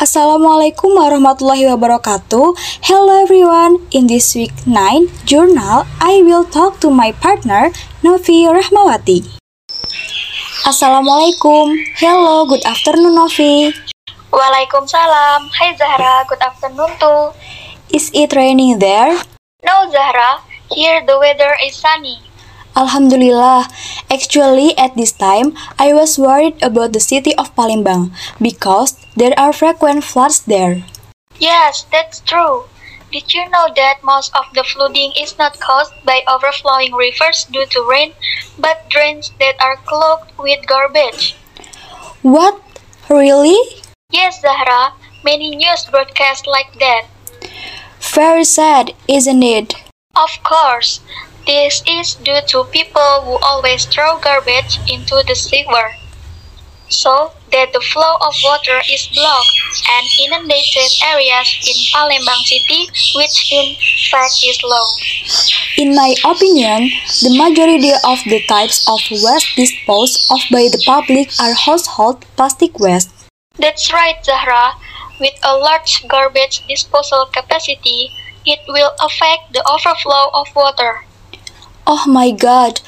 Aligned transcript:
Assalamualaikum 0.00 0.96
warahmatullahi 0.96 1.68
wabarakatuh. 1.76 2.56
Hello 2.88 3.20
everyone. 3.20 3.84
In 3.92 4.08
this 4.08 4.32
week 4.32 4.56
9 4.64 5.12
journal, 5.28 5.84
I 6.00 6.24
will 6.24 6.48
talk 6.48 6.80
to 6.80 6.88
my 6.88 7.12
partner 7.20 7.68
Novi 8.00 8.48
Rahmawati. 8.48 9.28
Assalamualaikum. 10.64 11.76
Hello, 12.00 12.48
good 12.48 12.64
afternoon 12.64 13.12
Novi. 13.12 13.76
Waalaikumsalam. 14.32 15.52
Hai 15.52 15.76
Zahra, 15.76 16.24
good 16.24 16.40
afternoon 16.40 16.96
too. 16.96 17.36
Is 17.92 18.08
it 18.16 18.32
raining 18.32 18.80
there? 18.80 19.20
No 19.60 19.84
Zahra, 19.92 20.40
here 20.72 21.04
the 21.04 21.20
weather 21.20 21.52
is 21.60 21.76
sunny. 21.76 22.29
Alhamdulillah. 22.80 23.68
Actually, 24.08 24.72
at 24.80 24.96
this 24.96 25.12
time, 25.12 25.52
I 25.78 25.92
was 25.92 26.16
worried 26.16 26.56
about 26.64 26.96
the 26.96 27.04
city 27.04 27.36
of 27.36 27.52
Palembang 27.52 28.16
because 28.40 28.96
there 29.14 29.36
are 29.36 29.52
frequent 29.52 30.02
floods 30.02 30.40
there. 30.48 30.80
Yes, 31.36 31.84
that's 31.92 32.24
true. 32.24 32.64
Did 33.12 33.34
you 33.34 33.44
know 33.50 33.68
that 33.76 34.00
most 34.00 34.32
of 34.32 34.48
the 34.54 34.64
flooding 34.64 35.12
is 35.12 35.36
not 35.36 35.60
caused 35.60 35.92
by 36.06 36.22
overflowing 36.24 36.94
rivers 36.94 37.44
due 37.52 37.66
to 37.66 37.84
rain, 37.84 38.14
but 38.56 38.88
drains 38.88 39.32
that 39.40 39.60
are 39.60 39.76
clogged 39.84 40.32
with 40.38 40.64
garbage? 40.64 41.36
What? 42.22 42.62
Really? 43.10 43.58
Yes, 44.10 44.40
Zahra, 44.40 44.94
many 45.24 45.56
news 45.56 45.84
broadcast 45.90 46.46
like 46.46 46.72
that. 46.78 47.04
Very 48.00 48.44
sad, 48.44 48.94
isn't 49.08 49.42
it? 49.42 49.74
Of 50.14 50.42
course, 50.42 51.00
this 51.50 51.82
is 51.82 52.14
due 52.22 52.38
to 52.46 52.62
people 52.70 53.26
who 53.26 53.34
always 53.42 53.84
throw 53.86 54.18
garbage 54.22 54.78
into 54.86 55.18
the 55.26 55.34
sewer, 55.34 55.90
so 56.88 57.32
that 57.50 57.72
the 57.72 57.82
flow 57.90 58.14
of 58.22 58.34
water 58.44 58.78
is 58.86 59.10
blocked 59.10 59.58
and 59.90 60.06
inundated 60.22 60.90
areas 61.02 61.48
in 61.66 61.74
Palembang 61.90 62.42
city, 62.46 62.86
which 63.18 63.50
in 63.50 63.74
fact 64.10 64.38
is 64.46 64.62
low. 64.62 64.86
In 65.76 65.96
my 65.96 66.14
opinion, 66.22 66.86
the 67.26 67.34
majority 67.34 67.90
of 68.06 68.22
the 68.30 68.46
types 68.46 68.86
of 68.86 69.00
waste 69.10 69.50
disposed 69.56 70.30
of 70.30 70.38
by 70.54 70.70
the 70.70 70.82
public 70.86 71.34
are 71.40 71.54
household 71.54 72.22
plastic 72.36 72.78
waste. 72.78 73.10
That's 73.58 73.92
right, 73.92 74.22
Zahra. 74.22 74.78
With 75.18 75.34
a 75.42 75.58
large 75.58 76.06
garbage 76.06 76.62
disposal 76.68 77.26
capacity, 77.26 78.14
it 78.46 78.60
will 78.68 78.94
affect 79.02 79.52
the 79.52 79.66
overflow 79.66 80.30
of 80.32 80.46
water. 80.54 81.09
Oh 81.92 82.06
my 82.06 82.30
god, 82.30 82.80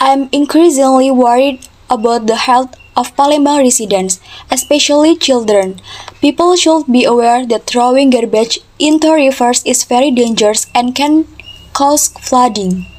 I'm 0.00 0.28
increasingly 0.32 1.08
worried 1.08 1.68
about 1.88 2.26
the 2.26 2.34
health 2.34 2.74
of 2.96 3.14
Palembang 3.14 3.62
residents, 3.62 4.18
especially 4.50 5.14
children. 5.14 5.78
People 6.20 6.56
should 6.56 6.90
be 6.90 7.04
aware 7.04 7.46
that 7.46 7.70
throwing 7.70 8.10
garbage 8.10 8.58
into 8.80 9.14
rivers 9.14 9.62
is 9.64 9.84
very 9.84 10.10
dangerous 10.10 10.66
and 10.74 10.96
can 10.96 11.28
cause 11.74 12.08
flooding. 12.26 12.90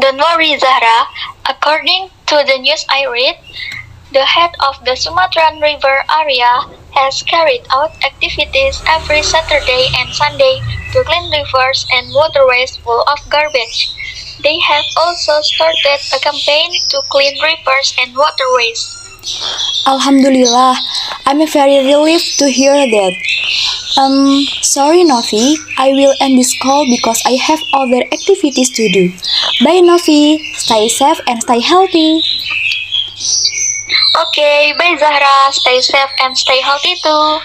Don't 0.00 0.16
worry, 0.16 0.56
Zahra. 0.56 1.12
According 1.44 2.08
to 2.32 2.40
the 2.48 2.56
news 2.64 2.86
I 2.88 3.04
read, 3.04 3.36
the 4.16 4.24
head 4.24 4.56
of 4.64 4.80
the 4.86 4.96
Sumatran 4.96 5.60
River 5.60 6.08
area 6.08 6.72
has 6.96 7.20
carried 7.28 7.68
out 7.68 7.92
activities 8.00 8.80
every 8.88 9.20
Saturday 9.28 9.92
and 10.00 10.08
Sunday 10.08 10.64
to 10.96 11.04
clean 11.04 11.28
rivers 11.28 11.84
and 11.92 12.08
waterways 12.14 12.80
full 12.80 13.04
of 13.04 13.20
garbage. 13.28 13.99
They 14.42 14.58
have 14.58 14.84
also 14.96 15.40
started 15.42 16.00
a 16.16 16.18
campaign 16.20 16.72
to 16.88 17.02
clean 17.08 17.36
rivers 17.42 17.94
and 18.00 18.16
waterways. 18.16 18.96
Alhamdulillah, 19.86 20.76
I'm 21.26 21.46
very 21.46 21.84
relieved 21.84 22.38
to 22.38 22.48
hear 22.48 22.72
that. 22.72 23.12
Um, 24.00 24.46
sorry 24.62 25.04
Novi, 25.04 25.56
I 25.76 25.92
will 25.92 26.14
end 26.20 26.38
this 26.38 26.56
call 26.62 26.86
because 26.88 27.20
I 27.26 27.36
have 27.36 27.60
other 27.74 28.00
activities 28.00 28.70
to 28.70 28.88
do. 28.88 29.12
Bye 29.64 29.80
Novi, 29.80 30.38
stay 30.56 30.88
safe 30.88 31.20
and 31.26 31.42
stay 31.42 31.60
healthy. 31.60 32.22
Okay, 34.24 34.72
bye 34.78 34.96
Zahra. 34.96 35.52
Stay 35.52 35.80
safe 35.80 36.14
and 36.22 36.36
stay 36.38 36.60
healthy 36.62 36.94
too. 37.02 37.40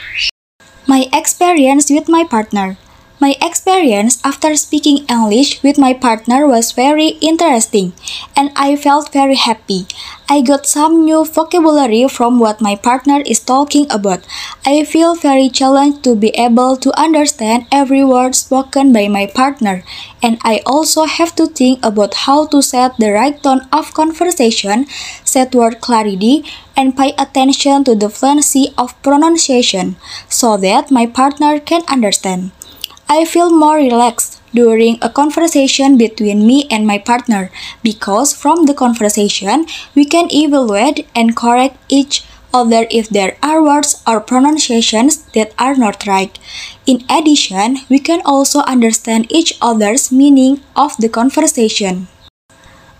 My 0.88 1.10
experience 1.12 1.92
with 1.92 2.08
my 2.08 2.24
partner. 2.24 2.78
My 3.18 3.38
experience 3.42 4.20
after 4.26 4.58
speaking 4.58 5.06
English 5.08 5.64
with 5.64 5.78
my 5.78 5.94
partner 5.94 6.46
was 6.46 6.74
very 6.74 7.16
interesting 7.24 7.94
and 8.36 8.52
I 8.58 8.76
felt 8.76 9.14
very 9.14 9.36
happy. 9.36 9.88
I 10.28 10.42
got 10.42 10.66
some 10.66 11.06
new 11.06 11.24
vocabulary 11.24 12.10
from 12.10 12.40
what 12.40 12.60
my 12.60 12.76
partner 12.76 13.24
is 13.26 13.40
talking 13.40 13.88
about. 13.90 14.28
I 14.66 14.84
feel 14.84 15.16
very 15.16 15.48
challenged 15.48 16.04
to 16.04 16.16
be 16.18 16.36
able 16.36 16.76
to 16.76 16.92
understand 17.00 17.68
every 17.72 18.04
word 18.04 18.36
spoken 18.36 18.92
by 18.92 19.08
my 19.08 19.28
partner 19.28 19.84
and 20.22 20.38
I 20.44 20.62
also 20.66 21.06
have 21.06 21.34
to 21.38 21.48
think 21.48 21.80
about 21.86 22.28
how 22.28 22.48
to 22.48 22.62
set 22.62 22.98
the 22.98 23.14
right 23.14 23.42
tone 23.42 23.62
of 23.72 23.94
conversation, 23.94 24.88
set 25.24 25.56
word 25.56 25.80
clarity, 25.80 26.44
and 26.76 26.98
pay 26.98 27.14
attention 27.18 27.86
to 27.86 27.96
the 27.96 28.10
fluency 28.10 28.74
of 28.78 29.02
pronunciation 29.02 29.96
so 30.28 30.58
that 30.58 30.92
my 30.92 31.06
partner 31.06 31.62
can 31.62 31.82
understand. 31.88 32.52
I 33.08 33.24
feel 33.24 33.52
more 33.52 33.76
relaxed 33.76 34.42
during 34.54 34.98
a 35.02 35.10
conversation 35.10 35.98
between 35.98 36.48
me 36.48 36.66
and 36.72 36.88
my 36.88 36.98
partner 36.98 37.52
because 37.84 38.34
from 38.34 38.66
the 38.66 38.74
conversation 38.74 39.68
we 39.94 40.06
can 40.06 40.28
evaluate 40.32 41.08
and 41.14 41.36
correct 41.36 41.78
each 41.88 42.24
other 42.52 42.88
if 42.90 43.10
there 43.10 43.38
are 43.44 43.62
words 43.62 44.02
or 44.08 44.20
pronunciations 44.20 45.18
that 45.36 45.54
are 45.60 45.76
not 45.76 46.08
right. 46.08 46.40
In 46.88 47.04
addition, 47.10 47.78
we 47.90 48.00
can 48.00 48.22
also 48.26 48.60
understand 48.62 49.28
each 49.30 49.58
other's 49.62 50.12
meaning 50.12 50.62
of 50.76 50.98
the 50.98 51.10
conversation. 51.10 52.08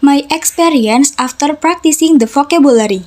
My 0.02 0.28
experience 0.30 1.16
after 1.18 1.56
practicing 1.56 2.20
the 2.20 2.28
vocabulary. 2.28 3.06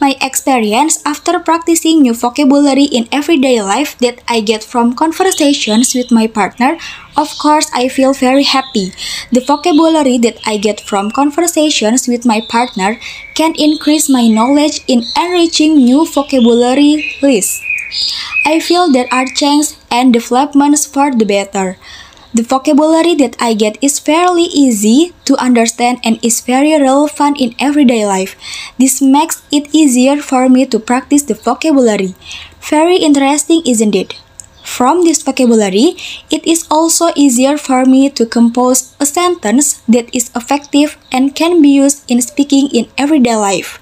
My 0.00 0.14
experience 0.22 1.02
after 1.04 1.40
practicing 1.40 2.02
new 2.02 2.14
vocabulary 2.14 2.84
in 2.84 3.08
everyday 3.10 3.60
life 3.60 3.98
that 3.98 4.22
I 4.28 4.40
get 4.40 4.62
from 4.62 4.94
conversations 4.94 5.92
with 5.92 6.12
my 6.12 6.28
partner, 6.28 6.78
of 7.16 7.36
course, 7.42 7.68
I 7.74 7.88
feel 7.88 8.14
very 8.14 8.44
happy. 8.44 8.92
The 9.32 9.40
vocabulary 9.40 10.18
that 10.18 10.38
I 10.46 10.56
get 10.56 10.80
from 10.80 11.10
conversations 11.10 12.06
with 12.06 12.24
my 12.24 12.40
partner 12.48 13.00
can 13.34 13.54
increase 13.58 14.08
my 14.08 14.28
knowledge 14.28 14.84
in 14.86 15.02
enriching 15.18 15.74
new 15.74 16.06
vocabulary 16.06 17.16
lists. 17.20 17.60
I 18.46 18.60
feel 18.60 18.92
there 18.92 19.12
are 19.12 19.26
changes 19.26 19.76
and 19.90 20.12
developments 20.12 20.86
for 20.86 21.10
the 21.10 21.24
better. 21.24 21.76
The 22.34 22.42
vocabulary 22.42 23.14
that 23.24 23.36
I 23.40 23.54
get 23.54 23.80
is 23.80 23.98
fairly 23.98 24.44
easy 24.52 25.16
to 25.24 25.36
understand 25.40 25.98
and 26.04 26.20
is 26.22 26.44
very 26.44 26.76
relevant 26.76 27.40
in 27.40 27.56
everyday 27.58 28.04
life. 28.04 28.36
This 28.78 29.00
makes 29.00 29.40
it 29.50 29.72
easier 29.72 30.20
for 30.20 30.48
me 30.48 30.66
to 30.66 30.78
practice 30.78 31.22
the 31.22 31.34
vocabulary. 31.34 32.14
Very 32.60 32.96
interesting, 32.96 33.62
isn't 33.64 33.94
it? 33.94 34.20
From 34.60 35.02
this 35.08 35.24
vocabulary, 35.24 35.96
it 36.28 36.44
is 36.44 36.68
also 36.70 37.08
easier 37.16 37.56
for 37.56 37.88
me 37.88 38.10
to 38.10 38.26
compose 38.26 38.92
a 39.00 39.06
sentence 39.06 39.80
that 39.88 40.12
is 40.12 40.30
effective 40.36 41.00
and 41.10 41.34
can 41.34 41.62
be 41.62 41.72
used 41.72 42.04
in 42.12 42.20
speaking 42.20 42.68
in 42.76 42.92
everyday 43.00 43.36
life. 43.36 43.80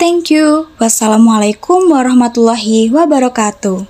Thank 0.00 0.32
you. 0.32 0.72
Wassalamualaikum 0.80 1.92
warahmatullahi 1.92 2.88
wabarakatuh. 2.88 3.84